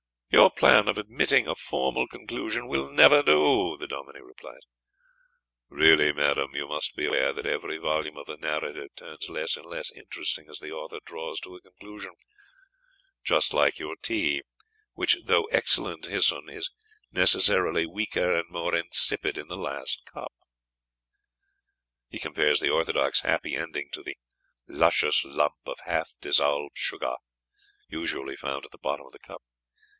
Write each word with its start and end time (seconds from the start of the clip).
"Your 0.31 0.49
plan 0.49 0.87
of 0.87 0.97
omitting 0.97 1.45
a 1.47 1.53
formal 1.53 2.07
conclusion 2.07 2.67
will 2.67 2.89
never 2.89 3.21
do!" 3.21 3.77
The 3.77 3.85
Dominie 3.85 4.21
replies, 4.21 4.61
"Really, 5.69 6.11
madam, 6.13 6.55
you 6.55 6.67
must 6.67 6.95
be 6.95 7.05
aware 7.05 7.33
that 7.33 7.45
every 7.45 7.77
volume 7.77 8.17
of 8.17 8.27
a 8.29 8.37
narrative 8.37 8.95
turns 8.95 9.29
less 9.29 9.57
and 9.57 9.65
less 9.65 9.91
interesting 9.91 10.49
as 10.49 10.57
the 10.57 10.71
author 10.71 10.99
draws 11.05 11.39
to 11.41 11.55
a 11.55 11.61
conclusion, 11.61 12.13
just 13.23 13.53
like 13.53 13.77
your 13.77 13.95
tea, 14.01 14.41
which, 14.93 15.17
though 15.25 15.43
excellent 15.51 16.07
hyson, 16.07 16.49
is 16.49 16.71
necessarily 17.11 17.85
weaker 17.85 18.31
and 18.33 18.49
more 18.49 18.73
insipid 18.73 19.37
in 19.37 19.49
the 19.49 19.57
last 19.57 20.03
cup." 20.05 20.33
He 22.09 22.19
compares 22.19 22.59
the 22.59 22.71
orthodox 22.71 23.19
happy 23.21 23.55
ending 23.55 23.89
to 23.91 24.01
"the 24.01 24.17
luscious 24.65 25.23
lump 25.25 25.55
of 25.67 25.79
half 25.85 26.13
dissolved 26.21 26.77
sugar" 26.77 27.17
usually 27.89 28.37
found 28.37 28.65
at 28.65 28.71
the 28.71 28.79
bottom 28.79 29.05
of 29.05 29.11
the 29.11 29.19
cup. 29.19 29.43